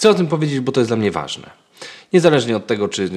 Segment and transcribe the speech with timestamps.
[0.00, 1.50] Chcę o tym powiedzieć, bo to jest dla mnie ważne.
[2.12, 3.10] Niezależnie od tego, czy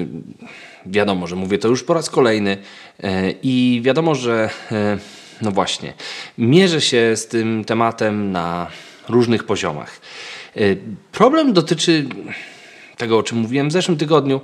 [0.86, 2.58] wiadomo, że mówię to już po raz kolejny
[3.04, 4.98] e, i wiadomo, że e,
[5.42, 5.94] no właśnie,
[6.38, 8.68] mierzę się z tym tematem na
[9.10, 10.02] różnych poziomach.
[10.56, 10.60] E,
[11.12, 12.06] problem dotyczy
[12.98, 14.42] tego, o czym mówiłem w zeszłym tygodniu,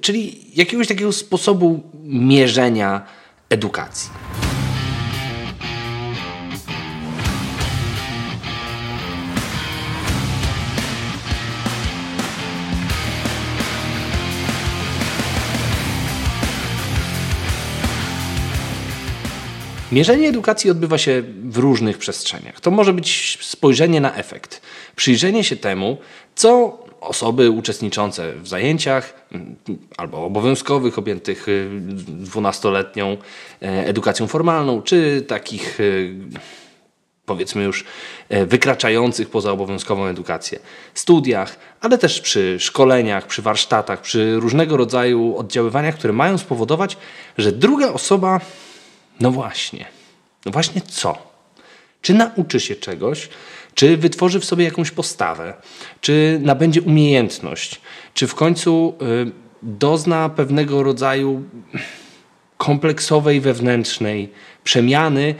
[0.00, 3.06] czyli jakiegoś takiego sposobu mierzenia
[3.50, 4.10] edukacji.
[19.92, 22.60] Mierzenie edukacji odbywa się w różnych przestrzeniach.
[22.60, 24.62] To może być spojrzenie na efekt,
[24.96, 25.98] przyjrzenie się temu,
[26.34, 29.56] co osoby uczestniczące w zajęciach mm,
[29.96, 31.46] albo obowiązkowych, objętych
[32.24, 33.16] 12-letnią y,
[33.66, 36.14] e, edukacją formalną, czy takich y,
[37.26, 37.84] powiedzmy już
[38.28, 40.58] e, wykraczających poza obowiązkową edukację
[40.94, 46.96] studiach, ale też przy szkoleniach, przy warsztatach, przy różnego rodzaju oddziaływaniach, które mają spowodować,
[47.38, 48.40] że druga osoba
[49.20, 49.86] no właśnie.
[50.46, 51.34] No właśnie co?
[52.02, 53.28] Czy nauczy się czegoś,
[53.74, 55.54] czy wytworzy w sobie jakąś postawę,
[56.00, 57.80] czy nabędzie umiejętność,
[58.14, 61.42] czy w końcu y, dozna pewnego rodzaju
[62.56, 64.32] kompleksowej wewnętrznej
[64.64, 65.34] przemiany,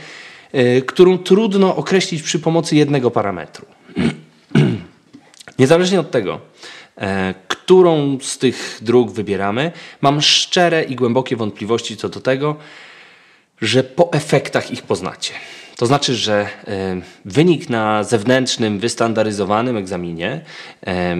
[0.54, 3.66] y, którą trudno określić przy pomocy jednego parametru.
[5.58, 6.40] Niezależnie od tego,
[6.96, 12.56] e, którą z tych dróg wybieramy, mam szczere i głębokie wątpliwości co do tego,
[13.60, 15.34] że po efektach ich poznacie.
[15.76, 20.40] To znaczy, że e, wynik na zewnętrznym, wystandaryzowanym egzaminie
[20.86, 21.16] e,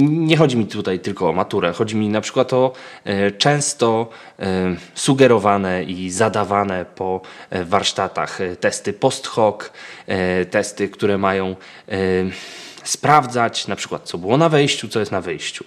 [0.00, 2.72] nie chodzi mi tutaj tylko o maturę, chodzi mi na przykład o
[3.04, 4.10] e, często
[4.94, 7.20] sugerowane i zadawane po
[7.64, 9.70] warsztatach testy post hoc,
[10.50, 11.56] testy, które mają
[12.84, 15.64] sprawdzać na przykład co było na wejściu, co jest na wyjściu.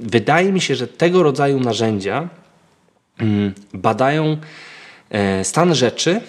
[0.00, 2.28] Wydaje mi się, że tego rodzaju narzędzia
[3.72, 4.36] badają
[5.10, 6.20] e, stan rzeczy,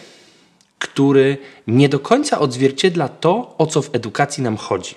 [0.80, 1.38] który
[1.68, 4.96] nie do końca odzwierciedla to, o co w edukacji nam chodzi.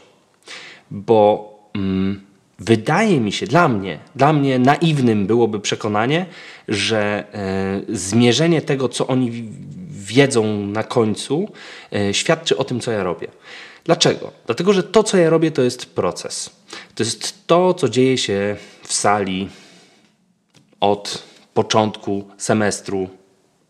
[0.90, 2.20] Bo mm,
[2.58, 6.26] wydaje mi się, dla mnie, dla mnie naiwnym byłoby przekonanie,
[6.68, 9.48] że e, zmierzenie tego, co oni
[9.90, 11.48] wiedzą na końcu,
[11.92, 13.28] e, świadczy o tym, co ja robię.
[13.84, 14.32] Dlaczego?
[14.46, 16.50] Dlatego, że to, co ja robię, to jest proces.
[16.94, 19.48] To jest to, co dzieje się w sali
[20.80, 21.22] od
[21.58, 23.08] początku semestru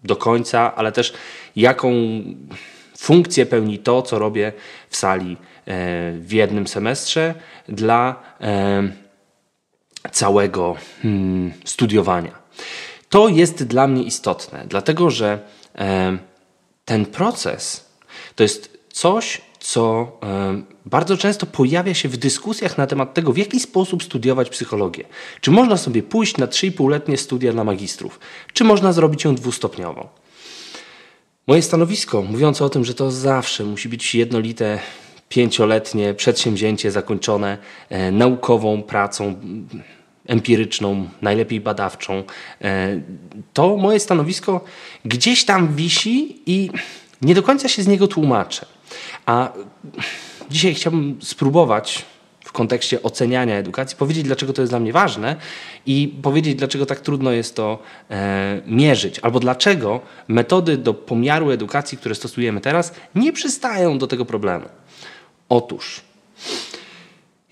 [0.05, 1.13] do końca, ale też
[1.57, 1.93] jaką
[2.99, 4.53] funkcję pełni to, co robię
[4.89, 5.37] w sali e,
[6.13, 7.35] w jednym semestrze
[7.69, 8.83] dla e,
[10.13, 12.39] całego hmm, studiowania.
[13.09, 15.39] To jest dla mnie istotne, dlatego że
[15.79, 16.19] e,
[16.85, 17.91] ten proces
[18.35, 20.13] to jest coś, co
[20.87, 25.05] bardzo często pojawia się w dyskusjach na temat tego, w jaki sposób studiować psychologię.
[25.41, 28.21] Czy można sobie pójść na 3,5-letnie studia dla magistrów,
[28.53, 30.09] czy można zrobić ją dwustopniowo.
[31.47, 34.79] Moje stanowisko mówiące o tym, że to zawsze musi być jednolite,
[35.29, 37.59] pięcioletnie przedsięwzięcie zakończone
[37.89, 39.35] e, naukową pracą
[40.27, 42.23] empiryczną, najlepiej badawczą,
[42.63, 43.01] e,
[43.53, 44.65] to moje stanowisko
[45.05, 46.71] gdzieś tam wisi i
[47.23, 48.67] nie do końca się z niego tłumaczę.
[49.29, 49.53] A
[50.51, 52.05] dzisiaj chciałbym spróbować
[52.45, 55.37] w kontekście oceniania edukacji, powiedzieć, dlaczego to jest dla mnie ważne
[55.87, 57.79] i powiedzieć, dlaczego tak trudno jest to
[58.11, 64.25] e, mierzyć, albo dlaczego metody do pomiaru edukacji, które stosujemy teraz, nie przystają do tego
[64.25, 64.67] problemu.
[65.49, 66.01] Otóż,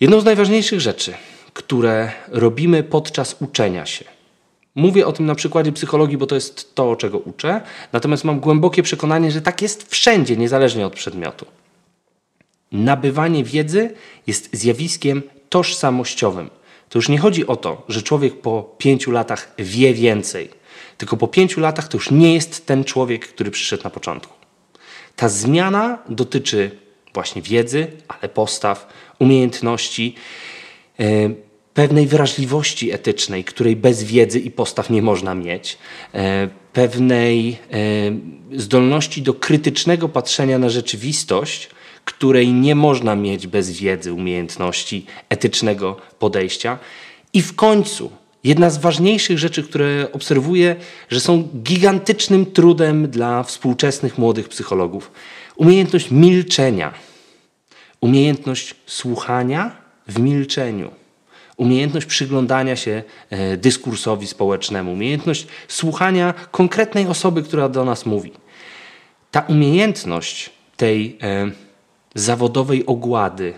[0.01, 1.15] jedną z najważniejszych rzeczy,
[1.53, 4.05] które robimy podczas uczenia się,
[4.77, 7.61] Mówię o tym na przykładzie psychologii, bo to jest to, czego uczę,
[7.93, 11.47] natomiast mam głębokie przekonanie, że tak jest wszędzie, niezależnie od przedmiotu.
[12.77, 13.95] Nabywanie wiedzy
[14.27, 16.51] jest zjawiskiem tożsamościowym.
[16.89, 20.49] To już nie chodzi o to, że człowiek po pięciu latach wie więcej,
[20.99, 24.35] tylko po pięciu latach to już nie jest ten człowiek, który przyszedł na początku.
[25.17, 26.71] Ta zmiana dotyczy
[27.15, 28.89] właśnie wiedzy, ale postaw,
[29.19, 30.15] umiejętności,
[31.01, 31.31] e,
[31.75, 35.79] pewnej wrażliwości etycznej, której bez wiedzy i postaw nie można mieć,
[36.15, 37.59] e, pewnej
[38.53, 41.71] e, zdolności do krytycznego patrzenia na rzeczywistość,
[42.07, 46.79] której nie można mieć bez wiedzy, umiejętności, etycznego podejścia.
[47.33, 48.11] I w końcu
[48.45, 50.77] jedna z ważniejszych rzeczy, które obserwuję,
[51.09, 55.11] że są gigantycznym trudem dla współczesnych młodych psychologów
[55.57, 56.93] umiejętność milczenia,
[58.01, 59.77] umiejętność słuchania
[60.09, 60.91] w milczeniu.
[61.57, 68.33] Umiejętność przyglądania się e, dyskursowi społecznemu, umiejętność słuchania konkretnej osoby, która do nas mówi.
[69.31, 71.66] Ta umiejętność tej e,
[72.17, 73.55] zawodowej ogłady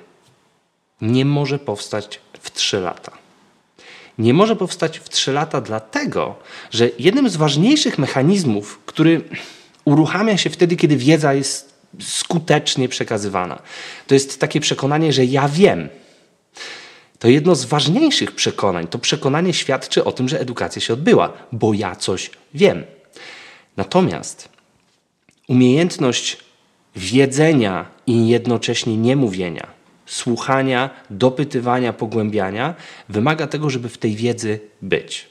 [1.01, 3.13] nie może powstać w 3 lata.
[4.19, 6.37] Nie może powstać w 3 lata dlatego,
[6.71, 9.21] że jednym z ważniejszych mechanizmów, który
[9.85, 13.63] uruchamia się wtedy, kiedy wiedza jest skutecznie przekazywana,
[14.07, 15.89] to jest takie przekonanie, że ja wiem.
[17.19, 18.87] To jedno z ważniejszych przekonań.
[18.87, 22.85] To przekonanie świadczy o tym, że edukacja się odbyła, bo ja coś wiem.
[23.77, 24.49] Natomiast
[25.49, 26.37] umiejętność
[26.97, 29.67] wiedzenia i jednocześnie niemówienia,
[30.07, 32.75] słuchania, dopytywania, pogłębiania
[33.09, 35.27] wymaga tego, żeby w tej wiedzy być.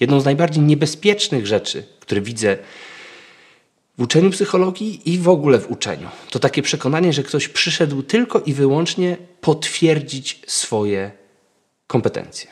[0.00, 2.58] Jedną z najbardziej niebezpiecznych rzeczy, które widzę
[3.98, 8.40] w uczeniu psychologii i w ogóle w uczeniu, to takie przekonanie, że ktoś przyszedł tylko
[8.40, 11.10] i wyłącznie potwierdzić swoje
[11.86, 12.50] kompetencje.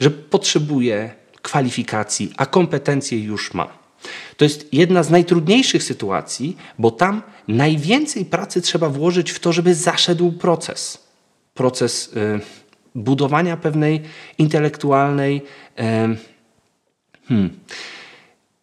[0.00, 3.85] Że potrzebuje kwalifikacji, a kompetencje już ma.
[4.36, 9.74] To jest jedna z najtrudniejszych sytuacji, bo tam najwięcej pracy trzeba włożyć w to, żeby
[9.74, 10.98] zaszedł proces.
[11.54, 12.40] Proces y,
[12.94, 14.02] budowania pewnej
[14.38, 15.36] intelektualnej.
[15.36, 15.82] Y,
[17.28, 17.50] hmm.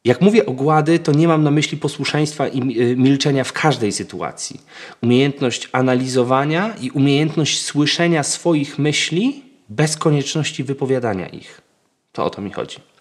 [0.06, 3.92] Jak mówię o głady, to nie mam na myśli posłuszeństwa i y, milczenia w każdej
[3.92, 4.62] sytuacji.
[5.02, 11.62] Umiejętność analizowania i umiejętność słyszenia swoich myśli bez konieczności wypowiadania ich.
[12.12, 12.93] To o to mi chodzi.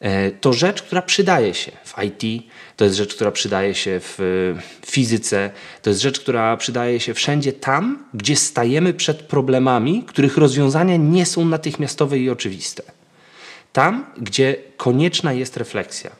[0.00, 2.44] E, to rzecz, która przydaje się w IT,
[2.76, 4.18] to jest rzecz, która przydaje się w
[4.86, 5.50] fizyce,
[5.82, 11.26] to jest rzecz, która przydaje się wszędzie tam, gdzie stajemy przed problemami, których rozwiązania nie
[11.26, 12.82] są natychmiastowe i oczywiste.
[13.72, 16.10] Tam, gdzie konieczna jest refleksja.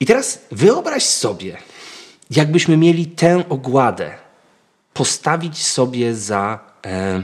[0.00, 1.56] I teraz wyobraź sobie,
[2.30, 4.10] jakbyśmy mieli tę ogładę
[4.94, 7.22] postawić sobie za e,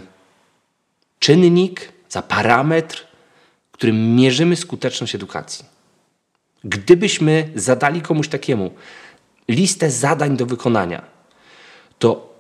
[1.18, 3.06] czynnik, za parametr,
[3.76, 5.64] którym mierzymy skuteczność edukacji.
[6.64, 8.70] Gdybyśmy zadali komuś takiemu
[9.48, 11.02] listę zadań do wykonania,
[11.98, 12.34] to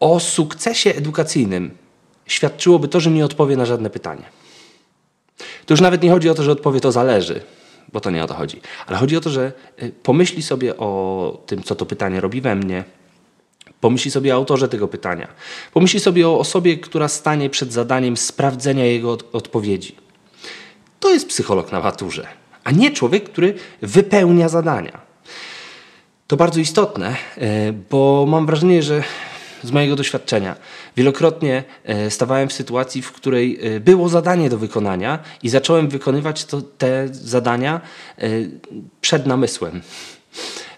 [0.00, 1.76] o sukcesie edukacyjnym
[2.26, 4.22] świadczyłoby to, że nie odpowie na żadne pytanie.
[5.66, 7.40] To już nawet nie chodzi o to, że odpowie to zależy,
[7.92, 9.52] bo to nie o to chodzi, ale chodzi o to, że
[9.82, 12.84] y, pomyśli sobie o tym, co to pytanie robi we mnie,
[13.80, 15.28] Pomyśli sobie o autorze tego pytania.
[15.72, 19.96] Pomyśli sobie o osobie, która stanie przed zadaniem sprawdzenia jego od odpowiedzi.
[21.00, 22.26] To jest psycholog na maturze,
[22.64, 25.08] a nie człowiek, który wypełnia zadania.
[26.26, 29.02] To bardzo istotne, e, bo mam wrażenie, że
[29.62, 30.56] z mojego doświadczenia
[30.96, 36.44] wielokrotnie e, stawałem w sytuacji, w której e, było zadanie do wykonania i zacząłem wykonywać
[36.44, 37.80] to, te zadania
[39.00, 39.80] przed namysłem.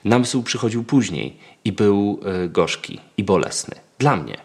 [0.05, 3.75] Namysł przychodził później i był gorzki i bolesny.
[3.99, 4.37] Dla mnie.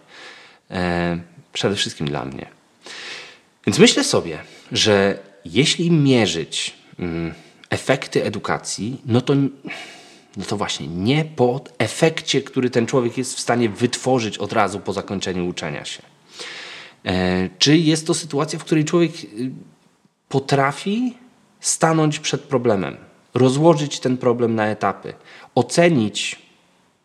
[1.53, 2.47] Przede wszystkim dla mnie.
[3.67, 4.39] Więc myślę sobie,
[4.71, 7.33] że jeśli mierzyć mm,
[7.69, 9.33] efekty edukacji, no to,
[10.37, 14.79] no to właśnie nie po efekcie, który ten człowiek jest w stanie wytworzyć od razu
[14.79, 16.01] po zakończeniu uczenia się.
[17.05, 19.51] E, czy jest to sytuacja, w której człowiek y,
[20.29, 21.13] potrafi
[21.59, 22.97] stanąć przed problemem,
[23.33, 25.13] rozłożyć ten problem na etapy,
[25.55, 26.39] ocenić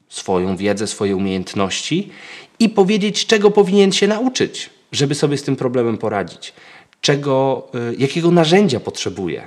[0.09, 2.11] swoją wiedzę, swoje umiejętności
[2.59, 6.53] i powiedzieć, czego powinien się nauczyć, żeby sobie z tym problemem poradzić
[7.01, 9.47] czego, y, jakiego narzędzia potrzebuje.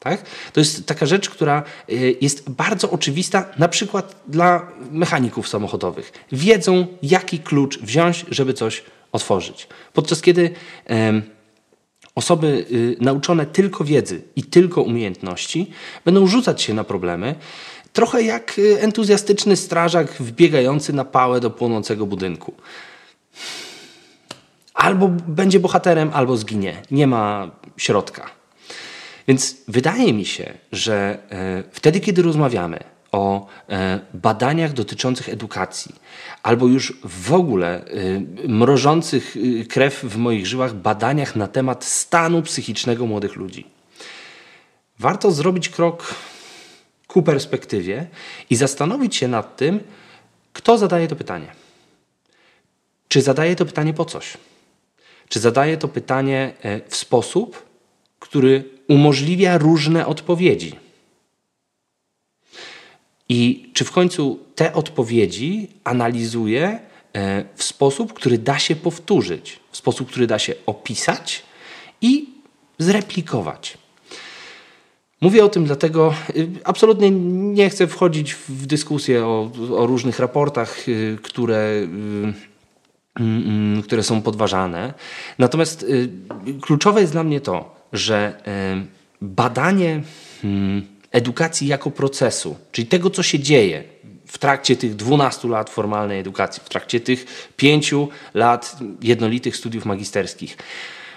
[0.00, 0.22] Tak?
[0.52, 6.12] To jest taka rzecz, która y, jest bardzo oczywista, na przykład dla mechaników samochodowych.
[6.32, 9.68] Wiedzą, jaki klucz wziąć, żeby coś otworzyć.
[9.92, 10.50] Podczas kiedy
[12.14, 15.70] osoby y, nauczone tylko wiedzy i tylko umiejętności
[16.04, 17.34] będą rzucać się na problemy,
[17.92, 22.54] trochę jak entuzjastyczny strażak wbiegający na pałę do płonącego budynku
[24.84, 26.82] albo będzie bohaterem, albo zginie.
[26.90, 28.30] Nie ma środka.
[29.28, 32.78] Więc wydaje mi się, że e, wtedy, kiedy rozmawiamy
[33.12, 35.94] o e, badaniach dotyczących edukacji,
[36.42, 37.88] albo już w ogóle e,
[38.48, 39.36] mrożących
[39.68, 43.66] krew w moich żyłach badaniach na temat stanu psychicznego młodych ludzi,
[44.98, 46.14] warto zrobić krok
[47.06, 48.06] ku perspektywie
[48.50, 49.80] i zastanowić się nad tym,
[50.52, 51.46] kto zadaje to pytanie.
[53.08, 54.36] Czy zadaje to pytanie po coś?
[55.34, 57.62] Czy zadaje to pytanie e, w sposób,
[58.18, 60.76] który umożliwia różne odpowiedzi?
[63.28, 66.78] I czy w końcu te odpowiedzi analizuje
[67.12, 71.42] e, w sposób, który da się powtórzyć, w sposób, który da się opisać
[72.00, 72.28] i
[72.78, 73.78] zreplikować?
[75.20, 77.10] Mówię o tym dlatego, y, absolutnie
[77.54, 80.76] nie chcę wchodzić w dyskusję o, o różnych raportach,
[81.22, 81.88] które
[83.84, 84.94] które są podważane.
[85.38, 86.08] Natomiast y,
[86.60, 88.42] kluczowe jest dla mnie to, że
[88.82, 88.86] y,
[89.20, 90.02] badanie
[90.44, 93.84] mm, edukacji jako procesu, czyli tego, co się dzieje
[94.26, 97.94] w trakcie tych 12 lat formalnej edukacji, w trakcie tych 5
[98.34, 100.56] lat jednolitych studiów magisterskich.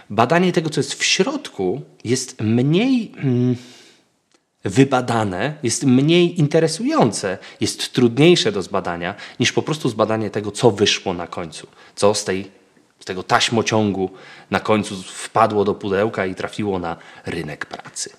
[0.09, 3.11] Badanie tego, co jest w środku, jest mniej.
[4.69, 11.13] Wybadane, jest mniej interesujące, jest trudniejsze do zbadania niż po prostu zbadanie tego, co wyszło
[11.13, 12.51] na końcu, co z, tej,
[12.99, 14.09] z tego taśmociągu
[14.51, 18.09] na końcu wpadło do pudełka i trafiło na rynek pracy.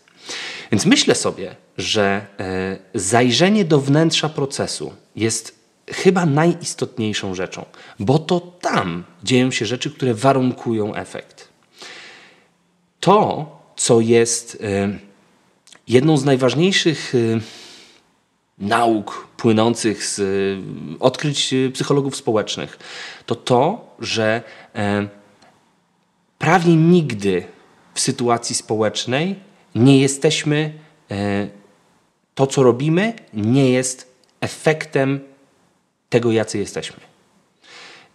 [0.72, 5.58] Więc myślę sobie, że e, zajrzenie do wnętrza procesu jest
[5.90, 7.64] chyba najistotniejszą rzeczą,
[7.98, 11.48] bo to tam dzieją się rzeczy, które warunkują efekt.
[13.00, 15.07] To, co jest e,
[15.88, 17.40] jedną z najważniejszych y,
[18.58, 20.58] nauk płynących z y,
[21.00, 22.78] odkryć y, psychologów społecznych,
[23.26, 24.42] to to, że
[24.74, 25.08] e,
[26.38, 27.44] prawie nigdy
[27.94, 29.36] w sytuacji społecznej
[29.74, 30.72] nie jesteśmy,
[31.10, 31.48] e,
[32.34, 35.20] to co robimy, nie jest efektem
[36.08, 37.00] tego, jacy jesteśmy.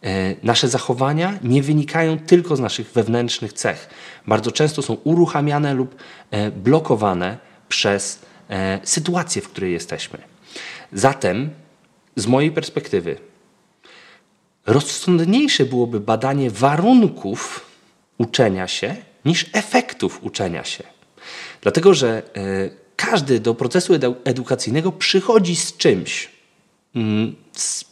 [0.03, 3.89] E, nasze zachowania nie wynikają tylko z naszych wewnętrznych cech.
[4.27, 5.95] Bardzo często są uruchamiane lub
[6.55, 7.37] blokowane
[7.73, 10.17] przez e, sytuację, w której jesteśmy.
[10.93, 11.49] Zatem,
[12.15, 13.17] z mojej perspektywy,
[14.65, 17.65] rozsądniejsze byłoby badanie warunków
[18.17, 20.83] uczenia się niż efektów uczenia się.
[21.61, 26.29] Dlatego, że e, każdy do procesu edu edukacyjnego przychodzi z czymś,
[26.95, 27.85] mm, z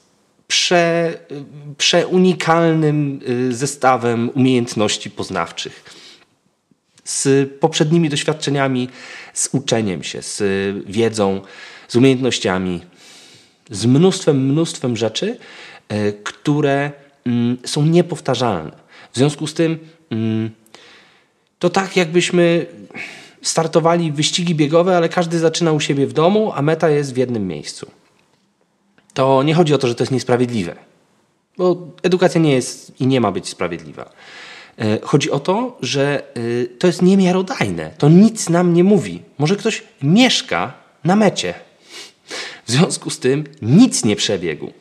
[0.48, 1.18] prze,
[1.78, 6.01] przeunikalnym y, zestawem umiejętności poznawczych
[7.04, 8.90] z poprzednimi doświadczeniami,
[9.34, 10.44] z uczeniem się, z
[10.88, 11.42] wiedzą,
[11.88, 12.82] z umiejętnościami,
[13.70, 15.38] z mnóstwem, mnóstwem rzeczy,
[15.90, 16.92] e, które
[17.26, 18.72] mm, są niepowtarzalne.
[19.14, 19.80] W związku z tym
[20.10, 20.50] mm,
[21.60, 22.66] to tak, jakbyśmy
[23.42, 27.48] startowali wyścigi biegowe, ale każdy zaczyna u siebie w domu, a meta jest w jednym
[27.48, 27.92] miejscu.
[29.14, 30.76] To nie chodzi o to, że to jest niesprawiedliwe,
[31.58, 34.12] bo edukacja nie jest i nie ma być sprawiedliwa.
[34.82, 37.92] E, chodzi o to, że e, to jest niemiarodajne.
[37.98, 39.22] To nic nam nie mówi.
[39.38, 40.74] Może ktoś mieszka
[41.04, 41.54] na mecie.
[42.66, 44.72] W związku z tym nic nie przebiegł.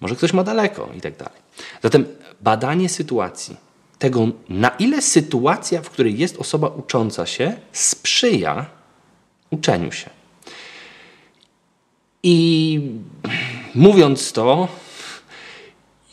[0.00, 1.40] Może ktoś ma daleko i tak dalej.
[1.82, 2.04] Zatem
[2.40, 3.56] badanie sytuacji,
[3.98, 8.66] tego na ile sytuacja, w której jest osoba ucząca się, sprzyja
[9.50, 10.10] uczeniu się.
[12.22, 12.80] I
[13.74, 14.68] mówiąc to,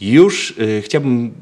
[0.01, 1.33] już y, chciałbym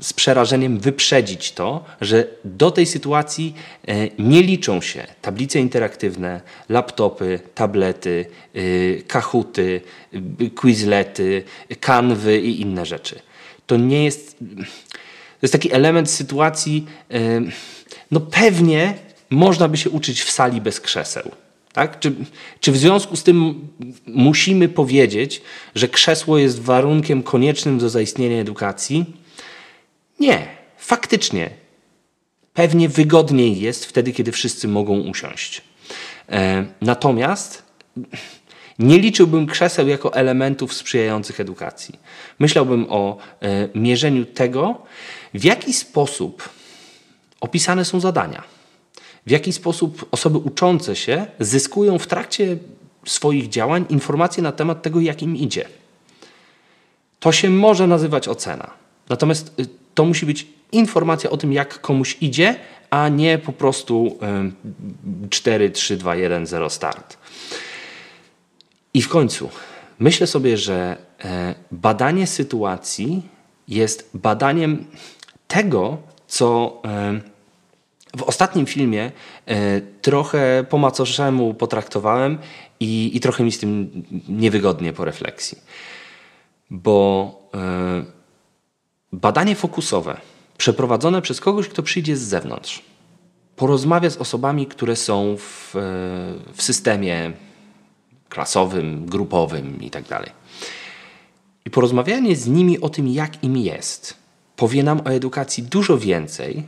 [0.00, 3.54] z przerażeniem wyprzedzić to, że do tej sytuacji
[3.88, 8.26] e, nie liczą się tablice interaktywne, laptopy, tablety,
[8.56, 9.80] y, kahuty,
[10.40, 11.42] y, quizlety,
[11.80, 13.18] kanwy i inne rzeczy.
[13.66, 14.38] To nie jest.
[15.36, 17.40] To jest taki element sytuacji, e,
[18.10, 18.94] no pewnie
[19.30, 21.30] można by się uczyć w sali bez krzeseł.
[21.76, 22.00] Tak?
[22.00, 22.12] Czy,
[22.60, 23.68] czy w związku z tym
[24.06, 25.42] musimy powiedzieć,
[25.74, 29.04] że krzesło jest warunkiem koniecznym do zaistnienia edukacji?
[30.20, 30.46] Nie,
[30.78, 31.50] faktycznie.
[32.54, 35.62] Pewnie wygodniej jest wtedy, kiedy wszyscy mogą usiąść.
[36.28, 37.62] E, natomiast
[38.78, 41.98] nie liczyłbym krzeseł jako elementów sprzyjających edukacji.
[42.38, 44.82] Myślałbym o e, mierzeniu tego,
[45.34, 46.48] w jaki sposób
[47.40, 48.55] opisane są zadania,
[49.26, 52.56] w jaki sposób osoby uczące się zyskują w trakcie
[53.06, 55.68] swoich działań informacje na temat tego, jak im idzie.
[57.20, 58.70] To się może nazywać ocena.
[59.08, 62.56] Natomiast y, to musi być informacja o tym, jak komuś idzie,
[62.90, 64.18] a nie po prostu
[65.30, 67.16] 4, 3, 2, 1, 0 start.
[68.94, 69.50] I w końcu
[69.98, 73.22] myślę sobie, że e, badanie sytuacji
[73.68, 74.86] jest badaniem
[75.48, 77.20] tego, co e,
[78.16, 79.12] w ostatnim filmie
[79.46, 82.38] e, trochę po macoszemu potraktowałem
[82.80, 85.58] i, i trochę mi z tym niewygodnie po refleksji.
[86.70, 87.32] Bo
[89.12, 90.20] Badanie fokusowe,
[90.58, 92.82] przeprowadzone przez kogoś, kto przyjdzie z zewnątrz,
[93.56, 95.70] porozmawia z osobami, które są w,
[96.54, 97.32] w systemie
[98.28, 100.08] klasowym, grupowym itd.
[100.08, 100.32] Tak
[101.64, 104.16] I porozmawianie z nimi o tym, jak im jest,
[104.56, 106.62] powie nam o edukacji dużo więcej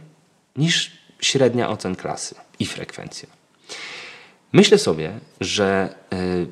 [0.57, 3.29] niż średnia ocen klasy i frekwencja.
[4.53, 6.47] Myślę sobie, że y,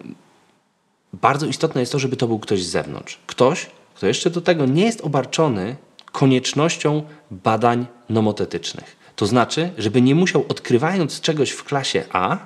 [1.12, 3.18] bardzo istotne jest to, żeby to był ktoś z zewnątrz.
[3.26, 5.76] Ktoś, kto jeszcze do tego nie jest obarczony
[6.12, 8.96] koniecznością badań nomotetycznych.
[9.16, 12.38] To znaczy, żeby nie musiał odkrywając czegoś w klasie A,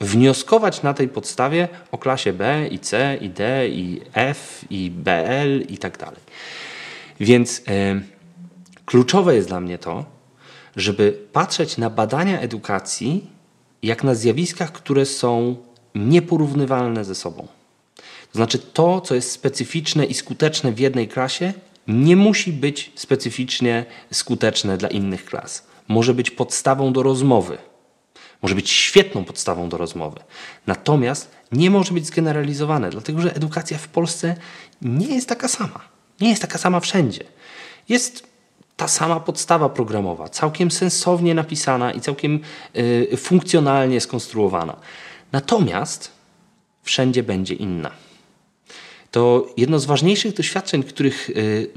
[0.00, 5.60] wnioskować na tej podstawie o klasie B i C i D i F i BL
[5.68, 6.20] i tak dalej.
[7.20, 7.62] Więc y,
[8.86, 10.04] kluczowe jest dla mnie to,
[10.76, 13.30] żeby patrzeć na badania edukacji
[13.82, 15.56] jak na zjawiskach, które są
[15.94, 17.48] nieporównywalne ze sobą.
[18.32, 21.52] To znaczy to, co jest specyficzne i skuteczne w jednej klasie,
[21.88, 25.66] nie musi być specyficznie skuteczne dla innych klas.
[25.88, 27.58] Może być podstawą do rozmowy.
[28.42, 30.20] Może być świetną podstawą do rozmowy.
[30.66, 34.36] Natomiast nie może być zgeneralizowane, dlatego że edukacja w Polsce
[34.82, 35.80] nie jest taka sama.
[36.20, 37.24] Nie jest taka sama wszędzie.
[37.88, 38.31] Jest
[38.82, 42.40] ta sama podstawa programowa, całkiem sensownie napisana i całkiem
[42.76, 44.76] y, funkcjonalnie skonstruowana.
[45.32, 46.10] Natomiast
[46.82, 47.90] wszędzie będzie inna.
[49.10, 51.70] To jedno z ważniejszych doświadczeń, których, y,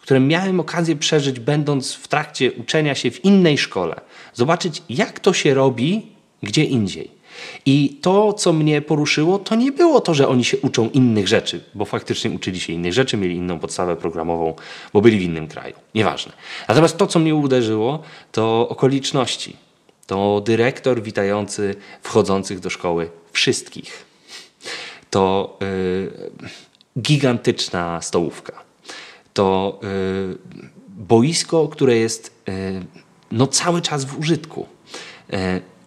[0.00, 4.00] które miałem okazję przeżyć, będąc w trakcie uczenia się w innej szkole.
[4.34, 6.06] Zobaczyć, jak to się robi
[6.42, 7.15] gdzie indziej.
[7.66, 11.64] I to, co mnie poruszyło, to nie było to, że oni się uczą innych rzeczy,
[11.74, 14.54] bo faktycznie uczyli się innych rzeczy, mieli inną podstawę programową,
[14.92, 15.74] bo byli w innym kraju.
[15.94, 16.32] Nieważne.
[16.68, 18.02] Natomiast to, co mnie uderzyło,
[18.32, 19.56] to okoliczności.
[20.06, 24.04] To dyrektor witający wchodzących do szkoły wszystkich.
[25.10, 26.12] To yy,
[27.02, 28.52] gigantyczna stołówka.
[29.34, 30.38] To yy,
[30.88, 32.54] boisko, które jest yy,
[33.32, 34.66] no, cały czas w użytku.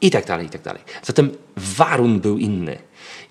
[0.01, 0.81] I tak dalej, i tak dalej.
[1.03, 2.77] Zatem warun był inny.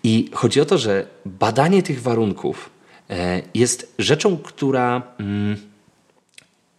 [0.04, 2.70] I chodzi o to, że badanie tych warunków
[3.10, 5.56] e, jest rzeczą, która mm,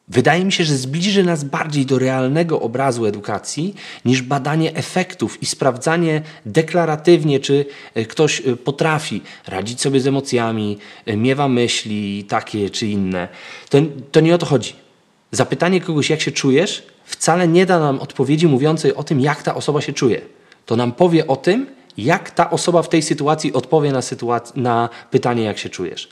[0.08, 5.46] wydaje mi się, że zbliży nas bardziej do realnego obrazu edukacji niż badanie efektów i
[5.46, 10.77] sprawdzanie deklaratywnie, czy e, ktoś e, potrafi radzić sobie z emocjami,
[11.08, 13.27] miewa myśli takie czy inne.
[13.69, 13.77] To,
[14.12, 14.88] to nie o to chodzi.
[15.31, 19.55] Zapytanie kogoś, jak się czujesz, wcale nie da nam odpowiedzi mówiącej o tym, jak ta
[19.55, 20.21] osoba się czuje.
[20.65, 21.67] To nam powie o tym,
[21.98, 26.09] jak ta osoba w tej sytuacji odpowie na, sytuac- na pytanie, jak się czujesz.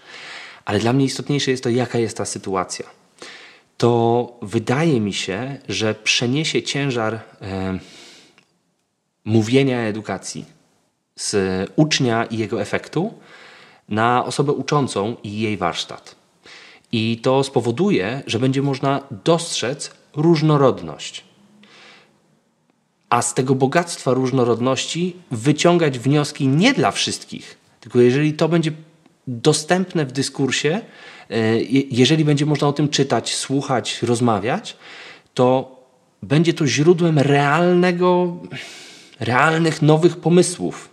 [0.65, 2.85] Ale dla mnie istotniejsze jest to, jaka jest ta sytuacja.
[3.77, 7.79] To wydaje mi się, że przeniesie ciężar e,
[9.25, 10.45] mówienia edukacji
[11.15, 11.35] z
[11.75, 13.13] ucznia i jego efektu
[13.89, 16.16] na osobę uczącą i jej warsztat.
[16.91, 21.23] I to spowoduje, że będzie można dostrzec różnorodność.
[23.09, 28.71] A z tego bogactwa różnorodności wyciągać wnioski nie dla wszystkich, tylko jeżeli to będzie
[29.27, 30.81] dostępne w dyskursie,
[31.29, 34.77] e, jeżeli będzie można o tym czytać, słuchać, rozmawiać,
[35.33, 35.77] to
[36.23, 38.37] będzie to źródłem realnego,
[39.19, 40.89] realnych nowych pomysłów,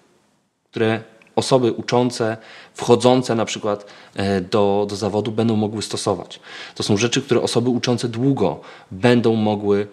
[0.70, 1.02] które
[1.37, 2.37] osoby uczące,
[2.75, 6.40] wchodzące na przykład e, do, do zawodu będą mogły stosować.
[6.75, 9.87] To są rzeczy, które osoby uczące długo będą mogły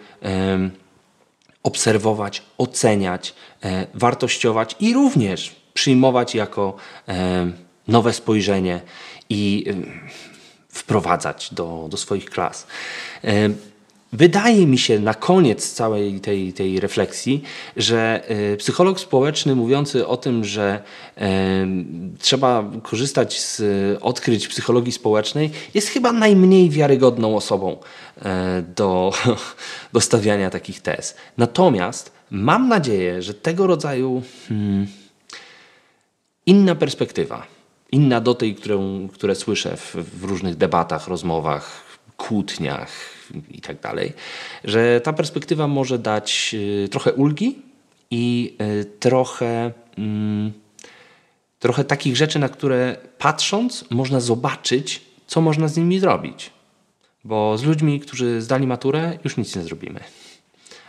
[1.63, 6.75] obserwować, oceniać, e, wartościować i również przyjmować jako
[7.07, 7.51] e,
[7.87, 8.81] nowe spojrzenie
[9.29, 9.65] i
[10.69, 12.67] wprowadzać do, do swoich klas.
[14.13, 17.41] E, Wydaje mi się na koniec całej tej, tej refleksji,
[17.77, 20.81] że y, psycholog społeczny mówiący o tym, że
[21.17, 21.21] y,
[22.19, 23.61] trzeba korzystać z
[24.01, 27.77] odkryć psychologii społecznej, jest chyba najmniej wiarygodną osobą
[28.75, 29.13] do,
[29.93, 31.15] do stawiania takich tez.
[31.37, 34.87] Natomiast mam nadzieję, że tego rodzaju hmm,
[36.45, 37.47] inna perspektywa,
[37.91, 41.90] inna do tej, którą, które słyszę w, w różnych debatach, rozmowach,
[42.21, 42.91] kłótniach,
[43.51, 44.13] i tak dalej,
[44.63, 46.55] że ta perspektywa może dać
[46.85, 47.59] y, trochę ulgi
[48.11, 50.51] i y, trochę, mm,
[51.59, 56.51] trochę takich rzeczy, na które patrząc można zobaczyć, co można z nimi zrobić.
[57.23, 59.99] Bo z ludźmi, którzy zdali maturę, już nic nie zrobimy.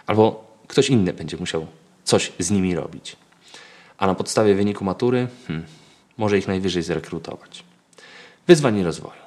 [0.07, 1.67] Albo ktoś inny będzie musiał
[2.05, 3.17] coś z nimi robić.
[3.99, 5.67] A na podstawie wyniku matury hmm,
[6.17, 7.65] może ich najwyżej zrekrutować.
[8.47, 9.22] Wyzwanie rozwoju.